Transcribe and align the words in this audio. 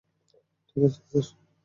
ঠিক 0.67 0.81
আছে, 0.87 0.99
স্যার? 1.09 1.25